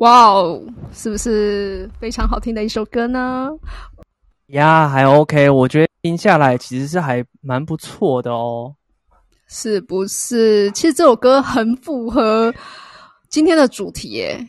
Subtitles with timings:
[0.00, 0.62] 哇哦，
[0.94, 3.50] 是不是非常好听的一首歌呢？
[4.46, 8.74] 呀，还 OK，我觉得听下来其实是还蛮不错的哦。
[9.46, 10.70] 是不是？
[10.70, 12.52] 其实这首歌很符合
[13.28, 14.48] 今天的主题耶。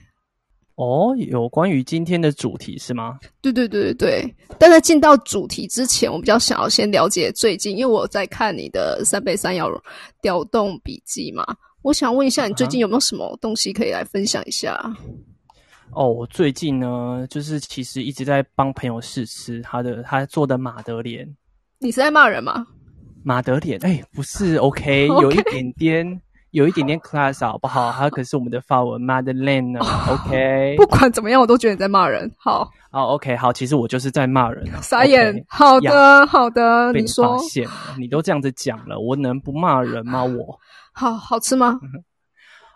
[0.76, 3.20] 哦，有关于今天的主题是吗？
[3.42, 4.36] 对对对对对。
[4.58, 9.70] 但在进到主题之前，我比较想要先了解最近，因为我在看你的三倍三摇
[10.22, 11.46] 调动笔记嘛，
[11.82, 14.82] 我想问一下，你最近有没有什么东西可以来分享一下？
[15.94, 21.28] 哦，我最近呢，就是其实一直在帮朋友试吃他的他做的马德莲。
[21.80, 22.66] 你是在骂人吗？
[23.24, 27.92] 马德莲，哎，不是，OK， 有一点点，有一点点 class 好不好？
[27.92, 30.76] 他可是我们的法文 Madeleine 呢，OK。
[30.78, 32.32] 不管怎么样，我都觉得你在骂人。
[32.38, 34.66] 好，好，OK，好，其实我就是在骂人。
[34.82, 35.44] 傻眼。
[35.48, 37.38] 好的，好的，你说。
[37.98, 40.24] 你都这样子讲了，我能不骂人吗？
[40.24, 40.58] 我。
[40.94, 41.80] 好好吃吗？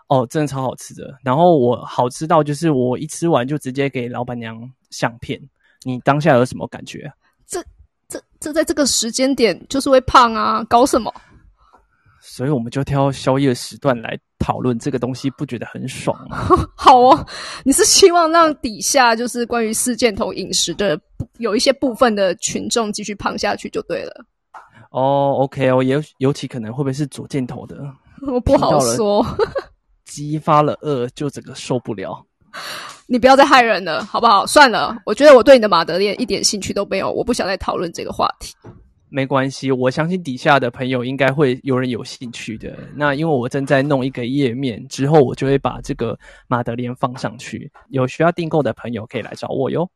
[0.08, 1.16] 哦，真的超好吃的。
[1.22, 4.56] 然后我好吃到就是我一吃完就直接给老板娘
[4.90, 5.40] 相片。
[5.84, 7.12] 你当下有什么感觉？
[7.46, 7.62] 这、
[8.08, 10.64] 这、这在这个时间点就是会胖啊？
[10.68, 11.12] 搞什么？
[12.20, 16.38] 所以我们就挑宵夜时段来讨论这个东西，不觉得很爽吗？
[16.74, 17.26] 好哦，
[17.64, 21.00] 你是希望让底下就是关于四箭头饮食的
[21.38, 24.24] 有一些部分的群众继续胖下去就对了。
[24.90, 27.76] 哦，OK 哦，尤尤其可能会不会是左箭头的？
[28.26, 29.24] 我不好说。
[30.06, 32.24] 激发了恶，就整个受不了。
[33.06, 34.46] 你不要再害人了，好不好？
[34.46, 38.54] 算了，我觉得我对你的马德莲一点兴趣都没有，我不想再讨论这个话题。
[39.08, 42.76] 没关系，我相信底下的朋友应该会有人有兴趣的。
[42.94, 46.18] 那因为我正在弄一个页面，之后我就会把这个
[46.48, 49.88] 马德莲放上去，有需要订购的朋友可以来找我哟。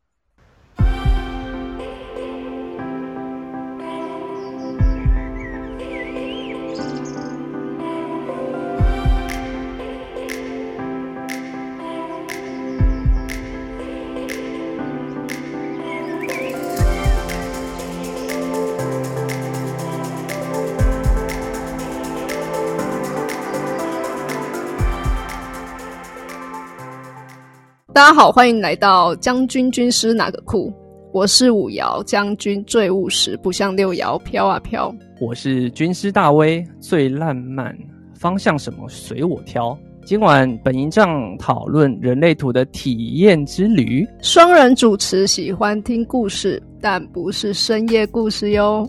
[28.01, 30.73] 大家好，欢迎来到将军军师哪个酷？
[31.13, 34.91] 我是五爻将军，最务实，不像六爻飘啊飘。
[35.21, 37.77] 我是军师大威，最烂漫，
[38.19, 39.77] 方向什么随我挑。
[40.03, 48.89] 今晚本营帐讨论人类图的体验之旅，双人主持，喜欢听故事，但不是深夜故事哟。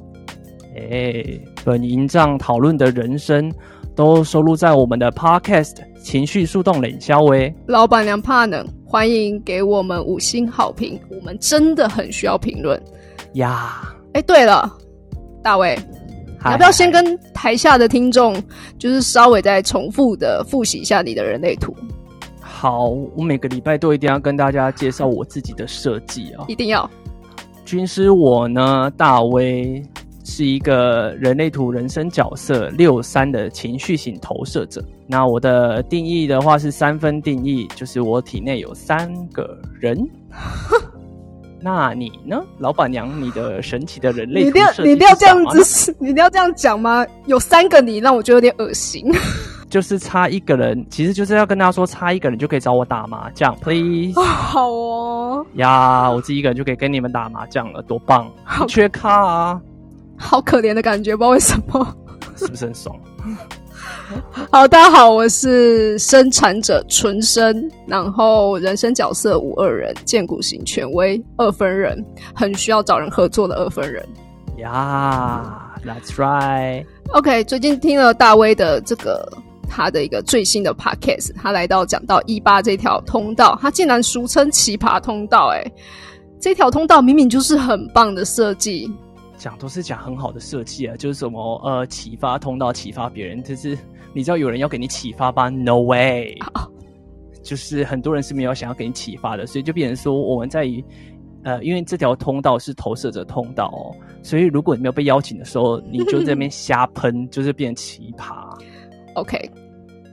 [0.74, 1.22] 哎，
[1.66, 3.52] 本营帐讨论的人生
[3.94, 5.76] 都收录在我们的 Podcast。
[6.02, 12.78] 情绪速动冷消微，老板娘怕冷，欢迎给我们五星好评，我们真的很需要评论
[13.36, 13.96] 呀！
[14.12, 14.70] 哎，对了，
[15.42, 15.80] 大卫，
[16.44, 18.36] 要不要先跟台下的听众，
[18.78, 21.74] 就是稍微再重复的复习一下你的人类图？
[22.42, 26.92] 好，我每个礼拜都一定要跟大家介绍我自己的设计啊，一定要。
[27.64, 29.82] 军师我呢，大威。
[30.24, 34.84] 是一个人类图人生角色六三的情绪型投射者。
[35.08, 39.98] 那我的定义的话是三分定义，就是我体内有三个人。
[41.64, 43.22] 那你呢，老板娘？
[43.22, 47.06] 你的神奇的人类，你一定要你一定要这样子，你一定要这样讲吗？
[47.28, 49.06] 有三个你，让我觉得有点恶心。
[49.70, 54.14] 就是差一个人，其实就是要跟大家说，差一个人就可以找我打麻将，please。
[54.20, 55.46] 好哦。
[55.54, 58.28] 呀，我自己一个人就可以跟你们打麻将了，多棒！
[58.68, 59.62] 缺卡啊。
[60.22, 61.96] 好可怜的感觉，不知道为什么，
[62.38, 62.96] 是不是很爽？
[64.52, 74.08] 好，大家好，我是生产者纯生，然后人生角色五二人，剑骨型权威二分人，很需要找人合作的二分人。
[74.58, 76.86] 呀，That's right。
[77.14, 79.28] OK，最近听了大威的这个
[79.68, 85.64] 他的一个最新的 Podcast，他来到讲到一八这条通道，他竟然俗称奇葩通道，哎，
[86.40, 88.92] 这条通道明明就是很棒的设计。
[89.42, 93.76] 讲都是讲很好的设计啊，就是什么呃启发通道启发别人，就是
[94.14, 96.38] 你知道有人要给你启发吧？No way，
[97.42, 100.84] 就是很多人是没有想要给你启发的，所以就变成说我们在于
[101.42, 103.90] 呃，因为这条通道是投射者通道，哦，
[104.22, 108.48] 所以如果你没有被邀请的时候，你就在那边 瞎喷，就是变奇葩。
[109.16, 109.50] OK，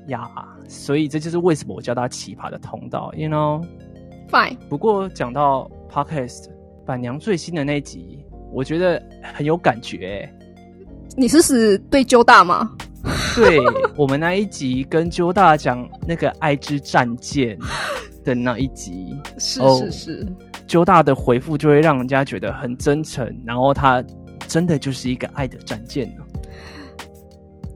[0.07, 0.27] 呀，
[0.69, 4.57] 所以这就是为什么我叫它奇葩的通道，You know？Fine。
[4.71, 6.47] 不过讲到 Podcast
[6.87, 8.18] 板娘最新的那集。
[8.53, 9.03] 我觉得
[9.35, 10.29] 很有感觉，
[11.17, 12.71] 你是指对鸠大吗？
[13.35, 13.59] 对
[13.97, 17.57] 我们那一集跟鸠大讲那个爱之战舰
[18.25, 20.27] 的那一集，是是是，
[20.67, 24.05] 鸠大的回复就会让人家觉得很真诚，然后他
[24.49, 26.25] 真的就是一个爱的战舰呢。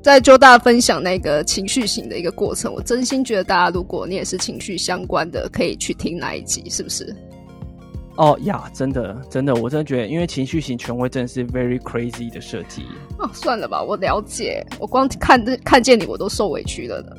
[0.02, 7.14] 在周大分享那个情绪型的一个过程，我真心觉得大家，如果你也是情绪相关的，可以去听那一集，是不是？
[8.16, 12.84] 哦呀，真的真的，我真的觉得，因为情绪型权威真的是 very crazy 的设计。
[13.18, 17.16] 哦，算了吧，我了解，我光看看见你，我都受委屈了呢。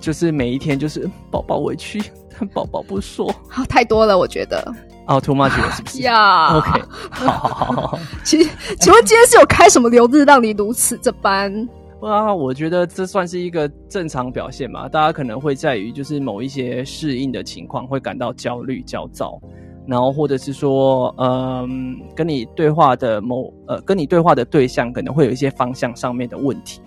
[0.00, 2.02] 就是每一天，就是宝宝委屈，
[2.38, 4.74] 但宝宝不说，啊，太多了，我觉得。
[5.06, 6.00] 哦，too much 了，是不是？
[6.04, 7.98] 呀，OK，好好好好。
[8.24, 8.50] 其实，
[8.80, 11.52] 请问今天是有开什么流日让你如此这般？
[12.00, 14.88] 啊，我觉得这算是一个正常表现吧。
[14.88, 19.38] 大家可能会在于就是某一些适应的情况会感到焦虑、焦躁，
[19.86, 26.80] 然后或者是说，嗯，跟你对话的某呃，跟你对话的对象可能会有一些方向上面的问题。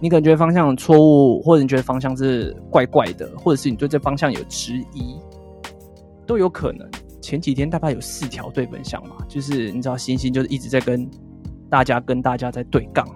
[0.00, 5.16] 你可能觉得方向错误，或者你觉得方向是怪怪的，或者是你对这方向有质疑，
[6.26, 6.88] 都有可能。
[7.20, 11.08] 前几天大概有四条对本项嘛，就是你知道星星就是一直在跟
[11.70, 13.06] 大家跟大家在对杠。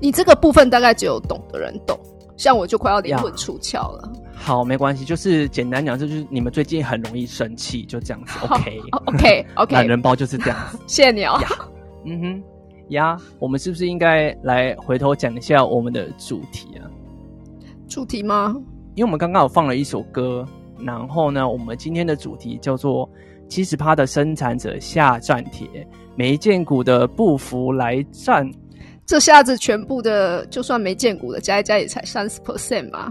[0.00, 1.96] 你这个部分大概只有懂的人懂，
[2.36, 4.12] 像我就快要灵魂出窍了。
[4.44, 8.38] 好，没关系，就是简单讲，就是你们最近很容易生气，就这样子。
[8.42, 10.78] OK，OK，OK， 懒人包就是这样子。
[10.86, 11.40] 谢谢你哦。
[12.04, 12.42] 嗯哼，
[12.90, 16.84] 呀，我们是不是应该来回头讲一下我们的主题啊？
[17.88, 18.54] 主题吗？
[18.96, 20.46] 因为我们刚刚有放了一首歌，
[20.78, 23.08] 然后呢，我们今天的主题叫做
[23.48, 25.66] “七十趴的生产者下战帖，
[26.16, 28.46] 没见股的不服来战”。
[29.06, 33.10] 这下子全部的，就算没见股的加一加也才三十 percent 嘛，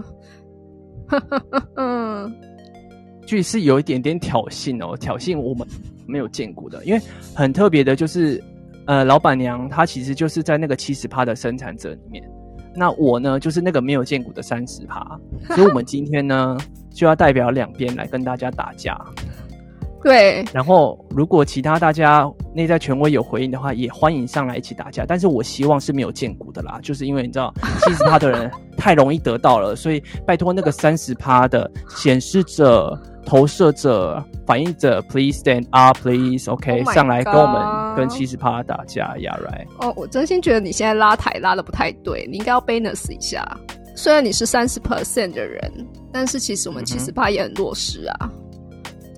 [1.76, 2.32] 嗯，
[3.26, 5.66] 就是有一点点挑衅哦，挑衅我们
[6.06, 7.00] 没有见过的，因为
[7.34, 8.42] 很特别的就是，
[8.86, 12.22] 呃，老板娘她其实就是在那个七十趴的生产者里面，
[12.74, 15.18] 那我呢就是那个没有见过的三十趴，
[15.54, 16.56] 所以我们今天呢
[16.90, 18.98] 就要代表两边来跟大家打架。
[20.04, 25.06] 对，然后如果其他大家内在权威有回应的话，也欢迎上来一起打架。
[25.08, 27.52] 但是我希望是没有见骨的啦，就是因为你知道
[27.82, 39.66] 七十趴的人太容易得到了，所以拜托那个三十趴的显示者、投射者、反应者，please stand up，please，OK，上来跟我们跟七十趴打架呀，right？
[39.80, 43.42] 哦，我真心觉得你现在拉台拉的不太对，你应该要 balance 一下。
[43.96, 45.72] 虽然你是三十 percent 的人，
[46.12, 48.28] 但是其实我们七十趴也很弱势啊。
[48.28, 48.43] 对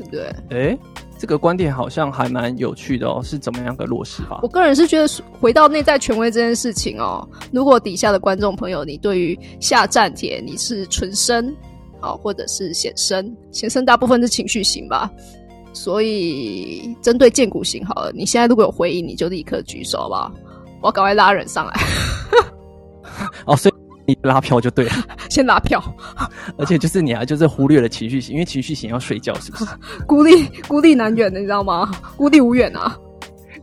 [0.07, 0.35] 不对？
[0.51, 0.79] 哎，
[1.19, 4.41] 这个观点好像还蛮有趣的哦，是怎么样个落实法？
[4.43, 5.09] 我个人是觉得，
[5.41, 11.55] 回到内在权威这件事情哦，如果底下的观众朋友，你对于下站帖你是纯生，
[12.01, 15.11] 好，或者是显生，显生大部分是情绪型吧，
[15.73, 20.33] 所以针对剑骨型好了，你现在如果有回应，你就立刻举手好不好？
[20.83, 21.81] 我要赶快拉人上来。
[23.47, 23.76] 哦，所以。
[24.07, 24.93] 你拉票就对了，
[25.29, 25.83] 先拉票，
[26.57, 29.67] 而且就是你啊，就是忽略了情绪型，因为情绪型要睡觉，是不是？
[30.07, 31.91] 孤立孤立难远的，你知道吗？
[32.17, 32.97] 孤立无援啊！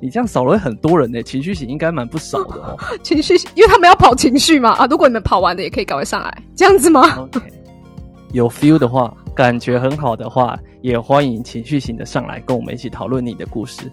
[0.02, 2.78] 你这样少了很多人呢，情绪型应该蛮不少的哦。
[3.02, 4.86] 情绪，因为他们要跑情绪嘛啊！
[4.88, 7.30] 如果你们跑完的，也可以赶快上来，这样子吗
[8.34, 13.90] 有 feel 的话，感觉很好的话，也欢迎情绪型的上来跟我们一起讨论你的故事。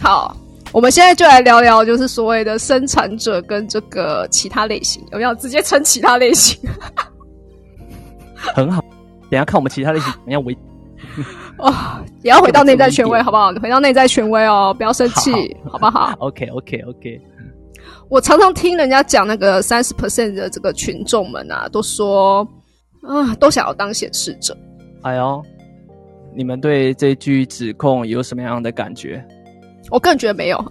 [0.00, 0.36] 好。
[0.72, 6.58] 我们现在就来聊聊，就是所谓的生产者跟这个其他类型，有没有直接称其他类型？
[8.36, 8.82] 很好，
[9.30, 10.42] 等下看我们其他类型怎么样？
[10.44, 10.56] 为
[11.58, 11.72] 哦，
[12.22, 13.52] 也要回到内在权威，好不好？
[13.62, 15.30] 回到内在权威哦，不要生气，
[15.70, 16.14] 好不好？
[16.20, 17.20] OK，OK，OK。
[18.08, 22.46] 我常常听人家讲那个三十 percent 的这个群众们啊，都说
[23.02, 24.56] 啊，都想要当显示者。
[25.02, 25.42] 哎呦，
[26.34, 29.22] 你们对这句指控有什么样的感觉？
[29.90, 30.64] 我个人觉得没有，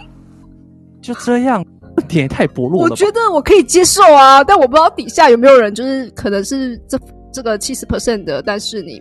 [1.00, 1.64] 就这样，
[2.08, 2.90] 点也太薄弱了。
[2.90, 6.98] 我觉得我可以接受啊，但我不知道底下有没有人，就是可能是这
[7.32, 9.00] 这个七十 percent 的，但是你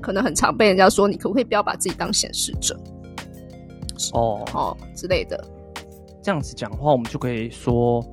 [0.00, 2.78] 可能很常被人家说，你可不可以不要把自己当显示者？
[4.12, 5.42] 哦哦之类的。
[6.22, 8.04] 这样子讲话，我们就可以说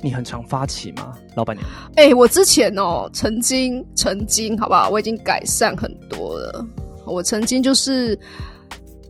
[0.00, 1.68] 你很常发起吗，老板娘？
[1.96, 4.88] 哎，我之前哦，曾经曾经，好不好？
[4.88, 6.66] 我已经改善很多了。
[7.04, 8.18] 我曾经就是。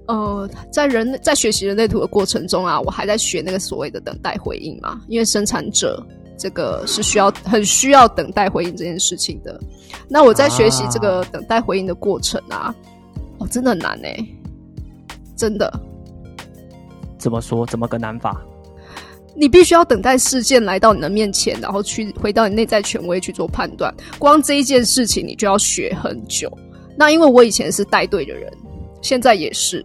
[0.07, 6.05] 呃，在人在学习人类图的过程中啊，我还在学那个所谓的等待回应嘛，因为生产者
[6.37, 9.59] 这个是需要很需要等待回应这件事情的。
[10.09, 12.75] 那我在学习这个等待回应的过程啊，
[13.39, 14.15] 哦，真的很难哎，
[15.37, 15.73] 真的。
[17.17, 17.65] 怎么说？
[17.65, 18.39] 怎么个难法？
[19.35, 23.93] 你必须要等待事件来到你的面前，然后去回到你内在权威去做判断。
[24.19, 26.53] 光这一件事情，你就要学很久。
[26.95, 28.53] 那因为我以前是带队的人，
[29.01, 29.85] 现在也是。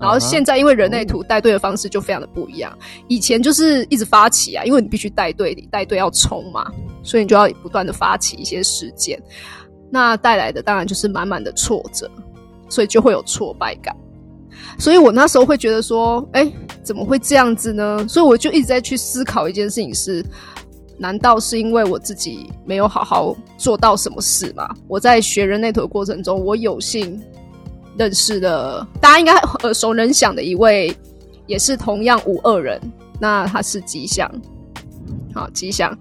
[0.00, 2.76] 然后现在，因为人类图带队的方式就非常的不一样。
[3.08, 6.70] 以前就是一直发起啊，因为你必须带队，你带队要冲嘛，
[7.02, 9.20] 所以你就要不断的发起一些事件。
[9.90, 12.10] 那带来的当然就是满满的挫折，
[12.68, 13.96] 所以就会有挫败感。
[14.78, 16.50] 所以我那时候会觉得说，哎，
[16.82, 18.06] 怎么会这样子呢？
[18.08, 20.24] 所以我就一直在去思考一件事情是。
[21.00, 24.68] 难道是因为我自己没有好好做到什么事吗？
[24.88, 27.22] 我在学人类图的过程中，我有幸
[27.98, 30.96] 认识了大家应该耳熟能详的一位，
[31.46, 32.80] 也是同样五二人。
[33.20, 34.30] 那他是吉祥，
[35.34, 35.98] 好，吉祥，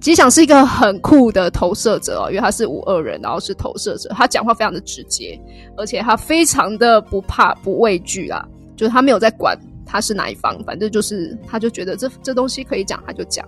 [0.00, 5.40] 吉祥是一个很酷的投射者哦，因为他是五二人，然后是投射者，他讲话非常的直接，
[5.76, 9.58] 而且他非常的不怕不畏惧啦，就是他没有在管。
[9.92, 10.56] 他是哪一方？
[10.64, 13.44] 反正就是，他就觉得这这东西可以讲，他就讲。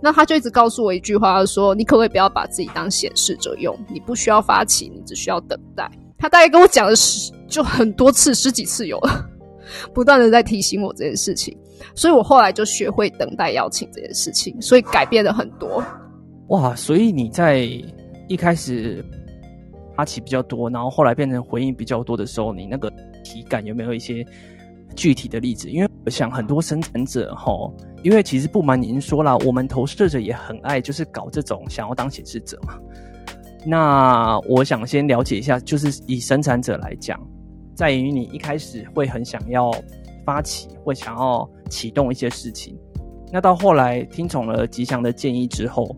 [0.00, 3.76] 那他就一直告诉我一句话，说：“你可不可以不要把自己当显示者用？
[3.92, 9.28] 你不需要发起，你只需要等待。”他大概跟我讲了十，就很多次，十几次有了，
[9.94, 11.56] 不断的在提醒我这件事情。
[11.94, 15.82] 所以我后来就学会等待邀请这件事情，所以改变了很多。
[16.48, 16.76] 哇！
[16.76, 17.66] 所以你在
[18.28, 19.04] 一开始
[19.96, 22.92] 发起比较多，然后后来变成回应比较多的时候，你那个
[23.24, 24.24] 体感有没有一些？
[24.96, 27.52] 具体的例子，因为我想很多生产者哈，
[28.02, 32.74] 因为其实不瞒您说了，我们投射者也很爱就是搞这种想要当显示者嘛。
[33.66, 37.20] 那我想先了解一下，就是以生产者来讲，
[37.74, 39.70] 在于你一开始会很想要
[40.24, 42.76] 发起，会想要启动一些事情，
[43.32, 45.94] 那到后来听从了吉祥的建议之后，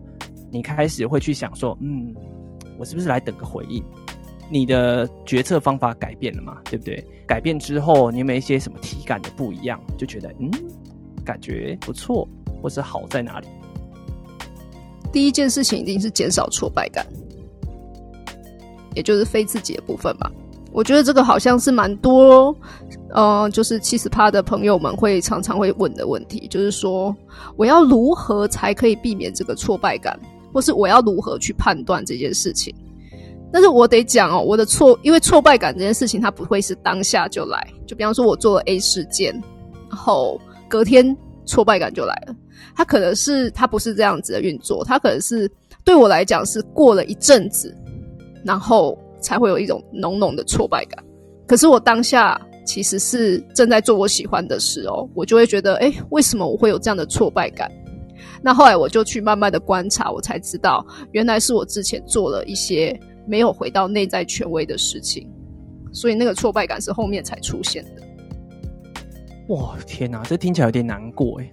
[0.51, 2.13] 你开始会去想说，嗯，
[2.77, 3.83] 我是不是来等个回应？
[4.51, 6.57] 你的决策方法改变了嘛？
[6.65, 7.03] 对不对？
[7.25, 9.81] 改变之后，你有没有一些什么体感的不一样？
[9.97, 10.51] 就觉得嗯，
[11.23, 12.27] 感觉不错，
[12.61, 13.47] 或是好在哪里？
[15.11, 17.05] 第一件事情一定是减少挫败感，
[18.95, 20.31] 也就是非自己的部分吧。
[20.71, 22.55] 我觉得这个好像是蛮多，
[23.11, 27.15] 呃，就是七十趴的朋友们会常常会问的问题，就是说
[27.55, 30.19] 我要如何才可以避免这个挫败感，
[30.51, 32.73] 或是我要如何去判断这件事情？
[33.51, 37.67] 但是我得讲哦，我的挫，因为挫败感这件事情，它不会是当下就来。
[37.85, 39.31] 就比方说，我做了 A 事件，
[39.89, 42.35] 然后隔天挫败感就来了。
[42.75, 45.47] 它可能是它不是这样子的运作，它可能是
[45.83, 47.77] 对我来讲是过了一阵子，
[48.43, 51.03] 然后才会有一种浓浓的挫败感。
[51.47, 57.71] 可是我当下其实是正在做我喜欢的事哦，我就会觉得，哎，为什么我会有这样的挫败感？
[58.41, 62.99] 那后来我就去慢慢的观察，我才知道，原来是我之前做了一些。
[63.25, 65.31] 没有回到内在权威的事情，
[65.93, 68.01] 所以那个挫败感是后面才出现的。
[69.47, 71.49] 哇，天哪，这听起来有点难过哎。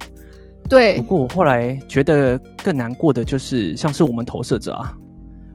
[0.69, 4.93] 对，不过我后来觉得更难过的就是，像是我们投射者啊，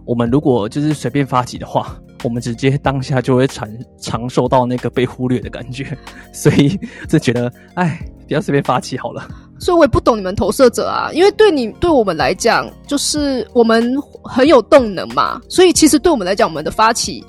[0.05, 3.67] 我们如果就是随便发起的话， 我们直接当下就会尝
[3.99, 5.97] 尝受到那个被忽略的感觉，
[6.31, 9.27] 所以就觉得，哎，不要随便发起好了。
[9.59, 17.23] 所以我也不懂你们投射者啊，因为对你对我们来讲，就是我们很有动能嘛，所以其实对我们来讲，我们的发起，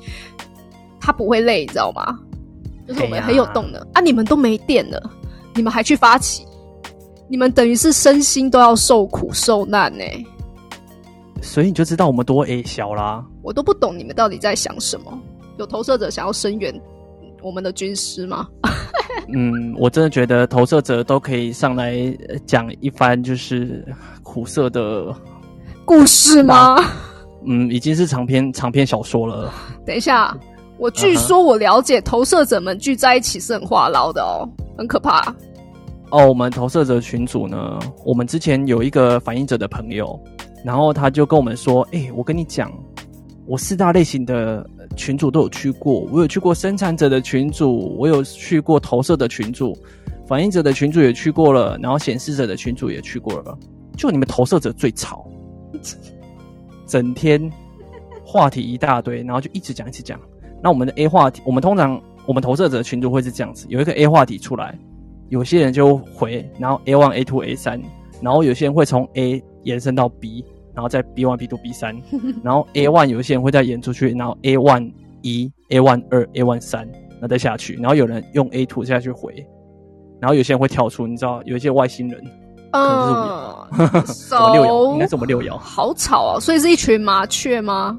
[1.00, 2.18] 它不会累，你知道吗？
[2.87, 5.00] 就是我们很有动能啊，你们都没电了，
[5.54, 6.45] 你们还去发起，
[7.28, 10.04] 你们等于是身心都要受苦受难呢。
[11.42, 13.24] 所以你就知道我们多 A 小啦。
[13.42, 15.18] 我都不懂你们到底在想什么，
[15.58, 16.74] 有投射者想要声援
[17.42, 18.48] 我们的军师吗？
[19.34, 21.96] 嗯，我真的觉得投射者都可以上来
[22.46, 23.84] 讲一番就是
[24.22, 25.14] 苦涩的
[25.84, 26.76] 故事吗？
[27.46, 29.52] 嗯，已经是长篇长篇小说了。
[29.84, 30.36] 等一下，
[30.78, 35.34] 我据说我了解投射者们聚在一起是很话痨的哦，很可怕。
[36.10, 40.18] 哦，我们投射者群组呢，我们之前有一个反应者的朋友，
[40.66, 42.73] 然后他就跟我们说：“哎，我跟你讲，
[43.46, 49.76] 我四大类型的。”群主都有去过，我有去过生产者的群主，我有去过投射的群主，
[50.26, 53.58] 反应者的群主也去过了，然后显示者的群主也去过了。
[53.96, 55.28] 就你们投射者最吵，
[56.87, 57.52] 整天
[58.25, 60.18] 话题一大堆，然后就一直讲一直讲。
[60.62, 64.78] 那我们的 A 话题，我们通常我们投射者的群主会是这样子：有一个 A 话题出来，
[65.28, 67.78] 有些人就回，然后 A one、A two、A 三，
[68.23, 70.42] 然后有些人会从 A 延伸到 B。
[70.76, 71.97] 然后再 B one B two B 三，
[72.45, 74.92] 然后 A one 有些人会再演出去，然后 A one
[75.23, 76.87] 一 A one 二 A one 三，
[77.18, 79.35] 那再下去，然后有人用 A two 下去回，
[80.21, 82.23] 然后有些人会跳出，你知道有一些外星人，
[82.73, 84.92] 嗯， 什么六爻？
[84.92, 86.38] 应该是我们六爻，好吵啊！
[86.38, 87.99] 所以是一群麻雀吗？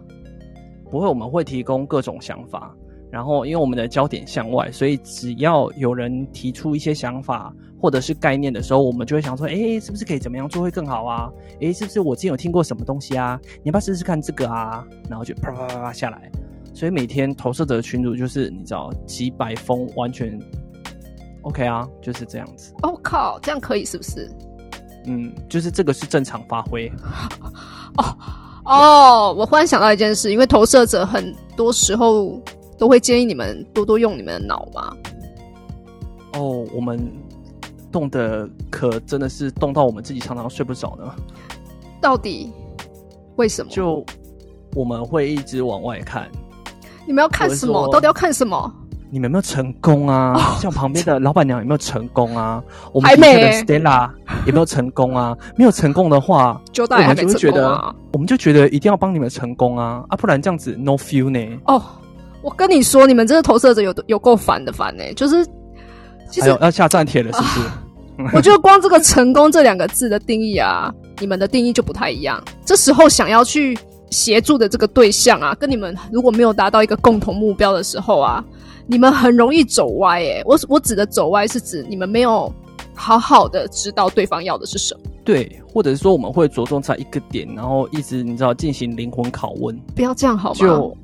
[0.91, 2.76] 不会，我们会提供各种想法。
[3.09, 11.29] 然后，因为我们的焦点向外，所以只要有人提出一些想法或者是概念的时候，我们就会想说：哎，是不是可以怎么样做会更好啊？
[11.61, 13.39] 哎，是不是我之前有听过什么东西啊？
[13.63, 14.85] 你要不要试试看这个啊？
[15.09, 16.29] 然后就啪啪啪啪下来。
[16.73, 20.37] 所以每天投射者的群组就是你知道几百封，完全
[21.43, 22.73] OK 啊，就是这样子。
[22.83, 24.29] 哦靠，这样可以是不是？
[25.05, 26.91] 嗯，就是这个是正常发挥。
[27.97, 28.17] 哦
[28.65, 32.37] 哦，我忽然想到一件事，因为投射者很多时候。
[32.77, 34.95] 都会建议你们多多用你们的脑吗，
[36.33, 36.99] 哦，我们
[37.91, 41.13] 动的可真的是动到我们自己常常睡不着呢。
[41.99, 42.51] 到底
[43.35, 43.71] 为什么？
[43.71, 44.05] 就
[44.75, 46.29] 我们会一直往外看，
[47.05, 47.87] 你们要看什么？
[47.91, 48.71] 到底要看什么？
[49.09, 50.57] 你们有没有成功啊？
[50.59, 52.61] 像旁边的老板娘有没有成功啊？
[52.91, 54.09] 我们的 Stella
[54.45, 55.35] 有没有成功啊？
[55.55, 60.03] 没有成功的话，就我们就会觉得，我们就觉得一定要帮你们成功啊！
[60.09, 61.57] 啊，不然这样子 no feel 呢？
[61.67, 61.81] 哦，
[62.47, 65.45] 我跟你说，你们这个投射者有有够烦的烦呢，就是
[66.31, 67.45] 其实要下站帖了，是不
[68.25, 68.35] 是？
[68.37, 70.89] 我觉得光这个“成功”这两个字的定义啊，
[71.19, 72.41] 你们的定义就不太一样。
[72.63, 73.77] 这时候想要去
[74.11, 78.41] 协助的这个对象啊，跟你们如果没有达到一个共同目标的时候啊。
[78.89, 82.49] 你们很容易走歪，诶，我我指的走歪是指你们没有
[82.93, 85.01] 好好的知道对方要的是什么。
[85.25, 89.77] 对，或者是说我们会着重在一个点，然后一直你知道进行灵魂拷问。
[89.93, 90.55] 不要这样好吗？
[90.57, 90.97] 就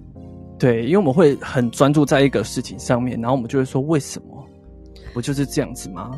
[0.57, 4.43] 对，因为我们会很专注在一个事情上面，然后我们就会说为什么？
[5.13, 6.11] 不就是这样子吗？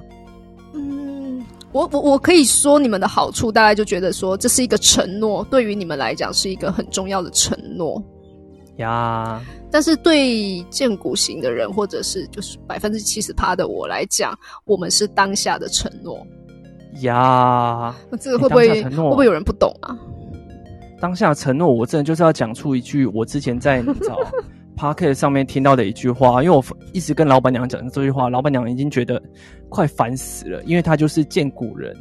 [0.74, 8.02] 嗯，我我我可以说你们的好处，大概就觉得说这是一个承诺，对于你们来讲是一个很重要的承诺。
[8.78, 16.26] 呀，但是对建股型的人，或者是就是百分之七十趴的我来讲，我们是当下的承诺。
[17.02, 19.98] 呀，这个会不会会不会有人不懂啊？
[21.00, 24.18] 当下承诺，我真的就是要讲出一句我之前在找
[24.76, 29.22] Parket 上面听到的一句话，因为我一直跟老板娘讲这句话，老板娘已经觉得
[29.70, 31.96] 快烦死了，因为她就是见古人。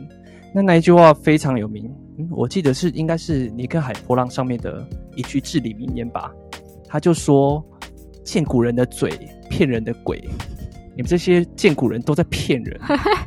[0.53, 4.87] 那那一句话非常有名，嗯，我记得是应该是尼克海波浪上面的
[5.17, 6.33] 一句至理名言吧。
[6.89, 7.65] 他就说
[8.23, 9.11] ：“见古人的嘴
[9.51, 10.23] 骗人的鬼，
[10.95, 12.81] 你们这些见古人都在骗人。”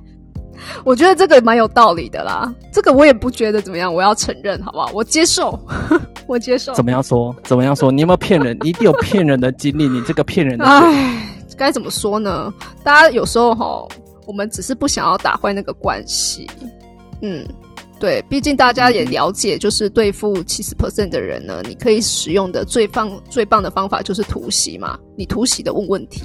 [0.84, 4.90] 我觉得这个蛮有道理的啦，这个我也不觉得怎么样，我要承认好不好？
[4.94, 5.60] 我接受，
[6.28, 6.74] 我接受。
[6.74, 7.36] 怎么样说？
[7.44, 7.92] 怎么样说？
[7.92, 8.58] 你有没有骗人？
[8.62, 10.66] 你一定有骗人的经历，你这个骗人的。
[10.66, 12.54] 唉，该怎么说呢？
[12.84, 13.88] 大家有时候哈，
[14.26, 16.50] 我们只是不想要打坏那个关系，
[17.22, 17.46] 嗯。
[18.00, 24.96] 对，毕竟大家也了解，就是对付七十 percent 的人呢，你可以使用的最棒、最棒的方法就是突袭嘛。
[25.16, 26.22] 你突袭的问问题，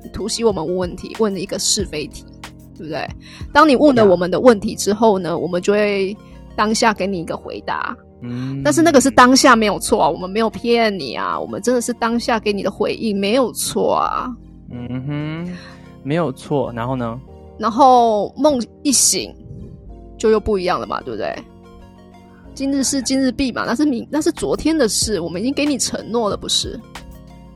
[0.00, 2.24] 你突袭我们问问题，问一个是非题，
[2.82, 3.08] 对不对？
[3.52, 6.16] 当你问了我们的问题之后呢，我们就会
[6.56, 7.96] 当下给你一个回答。
[8.20, 14.28] 嗯，但是那个是当下没有错啊，我们没有骗你啊，我们真的是当下给你的回应没有错啊。
[14.70, 15.56] 嗯哼，
[16.02, 16.72] 没有错。
[16.74, 17.20] 然后呢？
[17.58, 19.32] 然后梦一醒。
[20.18, 21.36] 就又不一样了嘛，对不对？
[22.54, 26.78] 今日事 今日毕嘛，那是明那是昨天的事，我们已经给你承诺了，不是？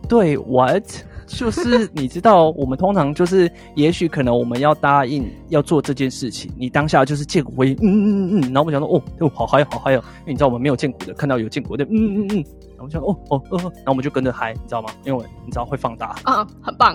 [0.09, 0.83] 对，what？
[1.27, 12.45] 就是你知道，我们通常就是，也许可能我们要答应要做这件事情，你当下就是见骨回应，嗯嗯嗯嗯，然后我们想说，哦哦，好嗨好嗨哦，因为你知道我们没有见骨的，看到有见骨的，嗯嗯嗯，
[12.77, 14.89] 然后我想，哦哦哦，然后我们就跟着嗨，你知道吗？
[15.05, 16.95] 因为你知道会放大啊，很 棒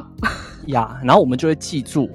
[0.67, 2.09] 呀，然后我们就会记住。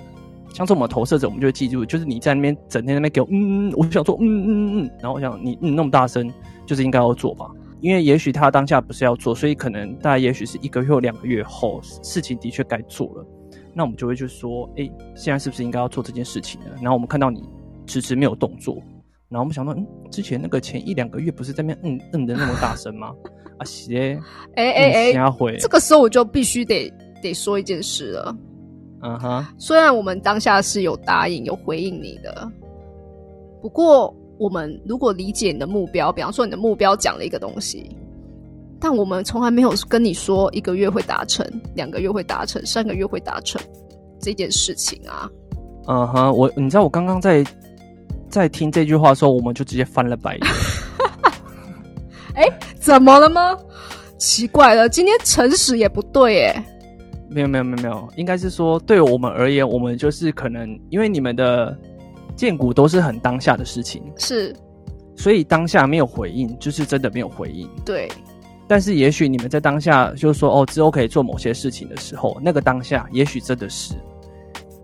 [0.54, 6.32] 像是我们投射者，我们就会记住，就是你在那边整天那边给我嗯嗯，我就想做嗯嗯嗯嗯，然后我想你嗯那么大声，
[6.64, 7.44] 就是应该要做吧？
[7.80, 13.26] 因为也许他当下不是要做，所以可能大概也许是一个月或两个月后，事情的确该做了，
[13.74, 16.66] 那我们就会去说，哎，现在是不是应该要做这件事情呢？
[16.76, 17.44] 然后我们看到你
[17.86, 18.76] 迟迟没有动作，
[19.28, 23.12] 然后我们想到，嗯，之前那个前一两个月不是在那边嗯嗯的那么大声吗？
[23.58, 24.18] 啊，谢，
[24.54, 28.36] 哎哎哎，这个时候我就必须得得说一件事了。
[29.02, 32.50] 嗯哼，虽然我们当下是有答应、有回应你的，
[33.62, 37.96] 不过我们如果理解你的目标，比方说你的目标讲了一个东西，
[38.78, 41.44] 但我们从来没有跟你说一个月会达成、
[41.74, 43.60] 两个月会达成、三个月会达成
[44.20, 45.28] 这件事情啊。
[45.88, 47.44] 嗯哼，我你知道我刚刚在
[48.28, 50.46] 在听这句话的时候，我们就直接翻了白眼。
[52.34, 53.56] 哎，怎么了吗？
[54.18, 56.64] 奇怪了，今天诚实也不对哎。
[57.28, 61.76] 没有没有没有没有，应该是说对我们而言，我们就是可能因为你们的
[62.36, 64.54] 建股都是很当下的事情，是，
[65.16, 67.68] 所以当下没有回应，就是真的没有回应。
[67.84, 68.08] 对，
[68.68, 73.94] 但是也许你们在当下就是说哦之后可以做某些事情的时候，那个当下也许真的是，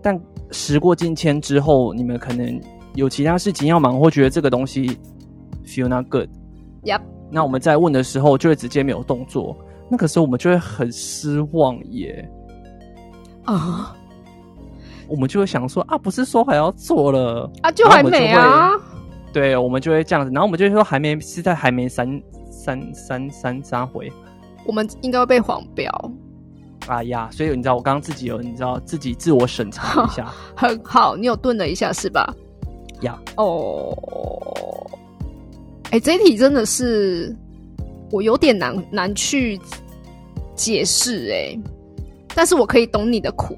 [0.01, 0.19] 但
[0.51, 2.59] 时过境迁之后，你们可能
[2.95, 4.97] 有其他事情要忙，或觉得这个东西
[5.65, 6.27] feel not good。
[6.83, 9.55] Yep，那我们在问的时候就会直接没有动作。
[9.89, 12.27] 那个时候我们就会很失望耶，
[13.43, 13.95] 啊，
[15.07, 18.71] 我们就会想说啊，不是说还要做了啊，就还没啊，
[19.31, 24.11] 对，我们就会这样子，然后我们就会说还没是在还没三三三三三回，
[24.65, 25.89] 我们应该会被黄标，
[26.87, 32.33] 哎呀，所以你知道我刚刚自己有你知道自己自我审查一下， 很好，你有顿了一下是吧？
[33.01, 33.95] 呀，哦，
[35.91, 37.35] 哎，这题真的是。
[38.11, 39.59] 我有点难难去
[40.53, 41.59] 解释哎，
[42.35, 43.57] 但是我可以懂你的苦。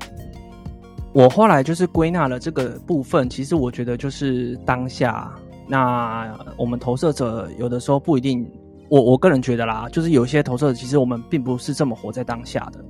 [1.15, 5.34] 我后来就是归纳了这个部分，其实我觉得就是当下，
[5.65, 8.45] 那我们投射者有的时候不一定，
[8.89, 12.84] 我我个人觉得啦，就是有些投射者其实我们并不是这么活在当下的，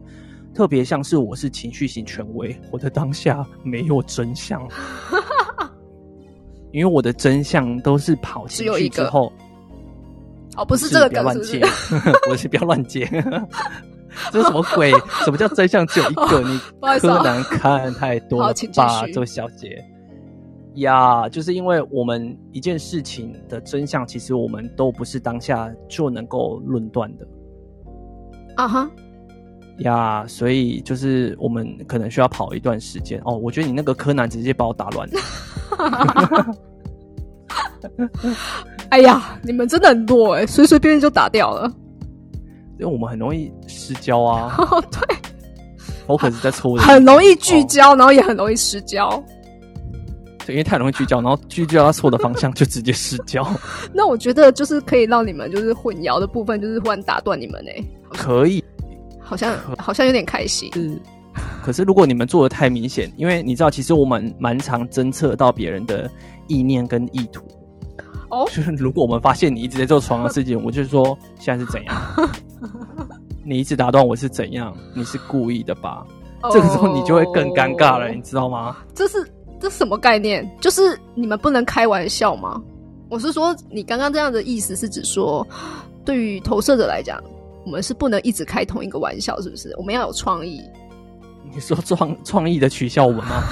[0.55, 4.67] 特别像是我是情绪型权威，我的当下没有真相，
[6.73, 9.31] 因为我的真相都是跑情绪之后，
[10.57, 11.61] 哦，不是这个不要乱接，
[12.27, 13.07] 我是不要乱接。
[14.31, 14.91] 这是什么鬼？
[15.23, 16.41] 什么叫真相只有一个？
[16.41, 16.59] 你
[16.99, 19.83] 柯南看太多了吧，这位小姐
[20.75, 21.27] 呀？
[21.29, 27.27] 就是因为我们一件事情的真相，其实我们都不是当下就能够论断的。
[28.55, 28.89] 啊哈
[29.79, 33.35] 呀，所以就是我们可能需要跑一段时间哦。
[33.35, 35.19] 我觉得你那个柯南直接把我打乱了。
[38.89, 41.69] 哎呀，你们真的很弱哎，随随便便就打掉了。
[42.79, 44.55] 因为我们很容易失焦啊！
[44.91, 45.17] 对，
[46.07, 49.23] 我可是在抽的，很容易聚焦，然后也很容易失焦。
[50.45, 53.47] 对，因为太容易聚焦，然后聚焦到错的方向，就直接失焦。
[53.93, 57.71] 那我觉得就是可以让你们就是混淆的部分，就是忽然打断你们呢。
[58.09, 58.63] 可以，
[59.19, 60.71] 好像好像有点开心。
[60.73, 61.01] 是，
[61.63, 66.07] 可是如果你们做的太明显，因为你知道，其实我们蛮常侦测到别人的
[66.47, 67.41] 意念跟意图。
[68.29, 71.95] 哦，就是如果我们发现你一直在做床的事情，我就说现在是怎样？
[73.43, 74.75] 你一直打断我是怎样？
[74.93, 76.03] 你是故意的吧？
[76.51, 78.75] 这个时候你就会更尴尬了，你知道吗？
[78.93, 79.25] 这是
[79.59, 80.49] 这什么概念？
[80.59, 82.61] 就是你们不能开玩笑吗？
[83.09, 85.47] 我是说，你刚刚这样的意思是指说，
[86.03, 87.23] 对于投射者来讲，
[87.65, 89.73] 我们是不能一直开同一个玩笑，是不是？
[89.77, 90.61] 我们要有创意。
[91.53, 93.43] 你说创创意的取笑我们吗？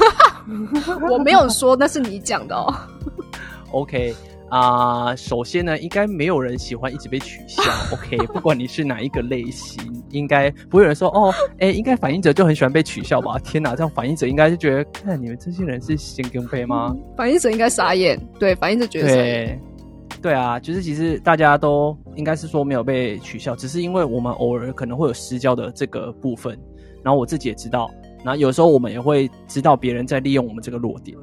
[1.09, 2.73] 我没有说，那是你讲的哦。
[3.71, 4.13] OK。
[4.53, 7.63] 啊，首先呢，应该没有人喜欢一直被取笑。
[7.91, 13.39] OK，不管你是哪一个类型，应该不会有人说哦， 哎，应该反应者就很喜欢被取笑吧？
[13.39, 16.95] 天哪，这样反应者应该就觉得，看你们这些人是先跟背吗？
[17.17, 19.59] 反应者应该傻眼，对，反应者觉得对，
[20.21, 26.55] 对啊，就是其实大家都应该是说没有被取笑，只是因为我们偶尔可能会有私交的这个部分，
[27.03, 27.89] 然后我自己也知道。
[28.23, 31.17] 然后有时候我们也会知道别人在利用我们这个弱点，